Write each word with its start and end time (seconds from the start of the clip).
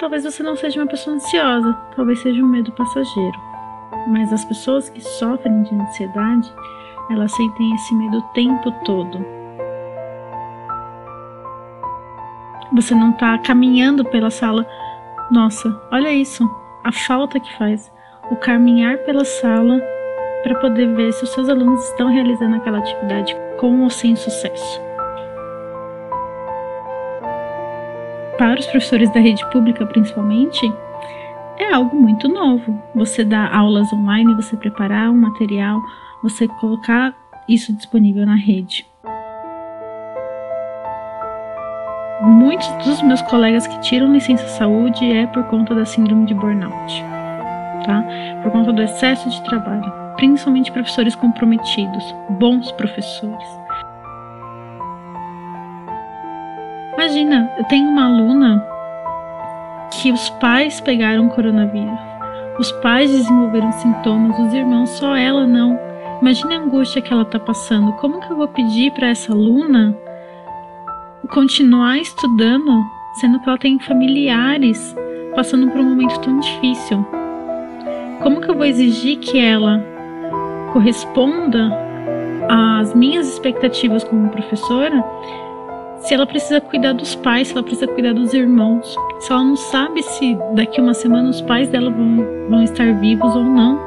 talvez 0.00 0.24
você 0.24 0.42
não 0.42 0.56
seja 0.56 0.80
uma 0.80 0.88
pessoa 0.88 1.14
ansiosa, 1.16 1.74
talvez 1.94 2.18
seja 2.20 2.42
um 2.42 2.48
medo 2.48 2.72
passageiro. 2.72 3.38
Mas 4.08 4.32
as 4.32 4.44
pessoas 4.46 4.88
que 4.88 5.00
sofrem 5.00 5.62
de 5.62 5.74
ansiedade, 5.74 6.52
elas 7.10 7.30
sentem 7.32 7.74
esse 7.74 7.94
medo 7.94 8.18
o 8.18 8.22
tempo 8.32 8.72
todo. 8.84 9.24
Você 12.72 12.94
não 12.94 13.10
está 13.10 13.36
caminhando 13.38 14.04
pela 14.04 14.30
sala. 14.30 14.66
Nossa, 15.30 15.68
olha 15.92 16.10
isso, 16.10 16.48
a 16.82 16.90
falta 16.90 17.38
que 17.38 17.58
faz 17.58 17.92
o 18.30 18.36
caminhar 18.36 18.96
pela 18.98 19.24
sala 19.24 19.80
para 20.42 20.54
poder 20.60 20.94
ver 20.94 21.12
se 21.12 21.24
os 21.24 21.30
seus 21.30 21.48
alunos 21.48 21.84
estão 21.90 22.08
realizando 22.08 22.56
aquela 22.56 22.78
atividade 22.78 23.36
com 23.58 23.82
ou 23.82 23.90
sem 23.90 24.16
sucesso. 24.16 24.89
Para 28.40 28.58
os 28.58 28.64
professores 28.64 29.12
da 29.12 29.20
rede 29.20 29.44
pública, 29.50 29.84
principalmente, 29.84 30.64
é 31.58 31.74
algo 31.74 31.94
muito 31.94 32.26
novo. 32.26 32.82
Você 32.94 33.22
dá 33.22 33.54
aulas 33.54 33.92
online, 33.92 34.34
você 34.34 34.56
preparar 34.56 35.10
um 35.10 35.20
material, 35.20 35.78
você 36.22 36.48
colocar 36.48 37.14
isso 37.46 37.70
disponível 37.70 38.24
na 38.24 38.36
rede. 38.36 38.86
Muitos 42.22 42.66
dos 42.82 43.02
meus 43.02 43.20
colegas 43.20 43.66
que 43.66 43.78
tiram 43.82 44.10
licença 44.10 44.48
saúde 44.48 45.12
é 45.12 45.26
por 45.26 45.44
conta 45.44 45.74
da 45.74 45.84
síndrome 45.84 46.24
de 46.24 46.32
burnout, 46.32 47.04
tá? 47.84 48.02
Por 48.42 48.50
conta 48.52 48.72
do 48.72 48.80
excesso 48.80 49.28
de 49.28 49.44
trabalho 49.44 50.00
principalmente 50.20 50.70
professores 50.70 51.14
comprometidos, 51.14 52.14
bons 52.38 52.70
professores. 52.72 53.59
Imagina, 57.00 57.50
eu 57.56 57.64
tenho 57.64 57.88
uma 57.88 58.04
aluna 58.04 58.62
que 59.90 60.12
os 60.12 60.28
pais 60.28 60.82
pegaram 60.82 61.30
coronavírus, 61.30 61.98
os 62.58 62.70
pais 62.72 63.10
desenvolveram 63.10 63.72
sintomas, 63.72 64.38
os 64.38 64.52
irmãos, 64.52 64.90
só 64.90 65.16
ela 65.16 65.46
não. 65.46 65.80
Imagina 66.20 66.56
a 66.56 66.58
angústia 66.58 67.00
que 67.00 67.10
ela 67.10 67.22
está 67.22 67.38
passando. 67.38 67.90
Como 67.94 68.20
que 68.20 68.30
eu 68.30 68.36
vou 68.36 68.48
pedir 68.48 68.92
para 68.92 69.08
essa 69.08 69.32
aluna 69.32 69.96
continuar 71.30 71.96
estudando, 71.96 72.70
sendo 73.14 73.40
que 73.40 73.48
ela 73.48 73.56
tem 73.56 73.78
familiares 73.78 74.94
passando 75.34 75.70
por 75.70 75.80
um 75.80 75.88
momento 75.88 76.20
tão 76.20 76.38
difícil? 76.38 77.02
Como 78.22 78.42
que 78.42 78.50
eu 78.50 78.54
vou 78.54 78.66
exigir 78.66 79.20
que 79.20 79.38
ela 79.38 79.82
corresponda 80.74 81.72
às 82.46 82.94
minhas 82.94 83.26
expectativas 83.26 84.04
como 84.04 84.28
professora, 84.28 85.02
se 86.00 86.14
ela 86.14 86.26
precisa 86.26 86.60
cuidar 86.60 86.92
dos 86.92 87.14
pais, 87.14 87.48
se 87.48 87.52
ela 87.54 87.62
precisa 87.62 87.86
cuidar 87.86 88.14
dos 88.14 88.32
irmãos, 88.32 88.96
se 89.18 89.30
ela 89.30 89.44
não 89.44 89.56
sabe 89.56 90.02
se 90.02 90.36
daqui 90.54 90.80
uma 90.80 90.94
semana 90.94 91.28
os 91.28 91.40
pais 91.42 91.68
dela 91.68 91.90
vão, 91.90 92.16
vão 92.48 92.62
estar 92.62 92.92
vivos 92.94 93.34
ou 93.36 93.44
não. 93.44 93.78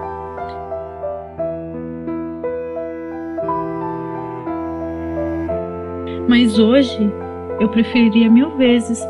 Mas 6.28 6.58
hoje 6.58 7.12
eu 7.60 7.68
preferiria 7.70 8.30
mil 8.30 8.52
vezes 8.58 9.04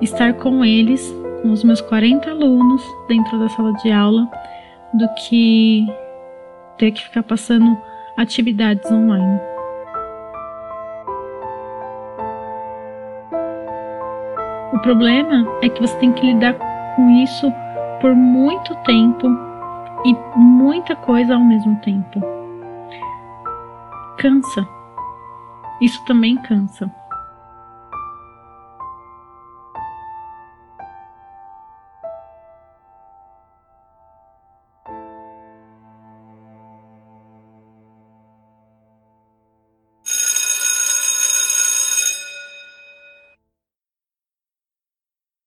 estar 0.00 0.34
com 0.34 0.64
eles, 0.64 1.14
com 1.42 1.50
os 1.50 1.64
meus 1.64 1.80
40 1.80 2.30
alunos 2.30 2.82
dentro 3.08 3.38
da 3.38 3.48
sala 3.48 3.72
de 3.74 3.90
aula, 3.90 4.28
do 4.94 5.08
que 5.14 5.86
ter 6.78 6.92
que 6.92 7.02
ficar 7.02 7.22
passando 7.22 7.76
atividades 8.16 8.90
online. 8.90 9.51
O 14.72 14.78
problema 14.78 15.46
é 15.62 15.68
que 15.68 15.80
você 15.80 15.96
tem 15.98 16.12
que 16.12 16.26
lidar 16.26 16.54
com 16.96 17.10
isso 17.10 17.52
por 18.00 18.14
muito 18.14 18.74
tempo 18.84 19.28
e 20.04 20.16
muita 20.36 20.96
coisa 20.96 21.34
ao 21.34 21.40
mesmo 21.40 21.76
tempo. 21.76 22.20
Cansa. 24.18 24.66
Isso 25.80 26.02
também 26.04 26.36
cansa. 26.36 26.90